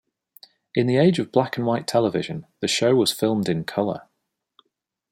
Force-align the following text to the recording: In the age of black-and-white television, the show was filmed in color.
In 0.73 0.87
the 0.87 0.97
age 0.97 1.19
of 1.19 1.31
black-and-white 1.31 1.85
television, 1.85 2.47
the 2.59 2.67
show 2.67 2.95
was 2.95 3.11
filmed 3.11 3.47
in 3.47 3.63
color. 3.65 4.07